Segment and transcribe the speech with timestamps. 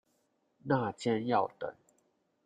[0.65, 1.71] 那間要等